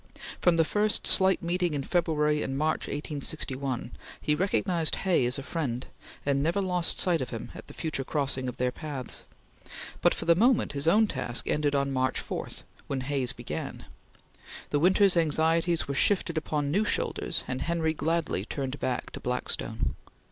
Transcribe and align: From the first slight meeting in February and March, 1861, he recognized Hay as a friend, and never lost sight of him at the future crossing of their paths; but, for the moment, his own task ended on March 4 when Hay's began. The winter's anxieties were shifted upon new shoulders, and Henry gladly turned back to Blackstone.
From 0.39 0.55
the 0.55 0.65
first 0.65 1.05
slight 1.05 1.43
meeting 1.43 1.75
in 1.75 1.83
February 1.83 2.41
and 2.41 2.57
March, 2.57 2.87
1861, 2.87 3.91
he 4.19 4.33
recognized 4.33 4.95
Hay 4.95 5.27
as 5.27 5.37
a 5.37 5.43
friend, 5.43 5.85
and 6.25 6.41
never 6.41 6.59
lost 6.59 6.97
sight 6.97 7.21
of 7.21 7.29
him 7.29 7.51
at 7.53 7.67
the 7.67 7.73
future 7.75 8.03
crossing 8.03 8.47
of 8.49 8.57
their 8.57 8.71
paths; 8.71 9.25
but, 10.01 10.15
for 10.15 10.25
the 10.25 10.33
moment, 10.33 10.71
his 10.71 10.87
own 10.87 11.05
task 11.05 11.47
ended 11.47 11.75
on 11.75 11.91
March 11.91 12.19
4 12.19 12.49
when 12.87 13.01
Hay's 13.01 13.31
began. 13.31 13.85
The 14.71 14.79
winter's 14.79 15.15
anxieties 15.15 15.87
were 15.87 15.93
shifted 15.93 16.35
upon 16.35 16.71
new 16.71 16.83
shoulders, 16.83 17.43
and 17.47 17.61
Henry 17.61 17.93
gladly 17.93 18.43
turned 18.43 18.79
back 18.79 19.11
to 19.11 19.19
Blackstone. 19.19 19.93